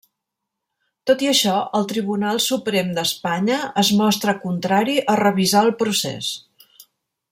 Tot 1.09 1.25
i 1.25 1.29
això, 1.31 1.53
el 1.79 1.85
Tribunal 1.91 2.41
Suprem 2.47 2.91
d'Espanya 2.97 3.61
es 3.85 3.95
mostra 4.03 4.37
contrari 4.49 5.01
a 5.15 5.19
revisar 5.25 5.67
el 5.69 5.75
procés. 5.85 6.37